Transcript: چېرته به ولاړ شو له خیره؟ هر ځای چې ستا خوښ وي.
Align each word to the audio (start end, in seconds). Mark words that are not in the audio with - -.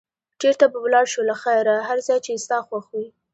چېرته 0.41 0.65
به 0.71 0.77
ولاړ 0.85 1.05
شو 1.13 1.21
له 1.29 1.35
خیره؟ 1.41 1.75
هر 1.87 1.97
ځای 2.07 2.19
چې 2.25 2.41
ستا 2.43 2.57
خوښ 2.67 2.85
وي. 2.93 3.07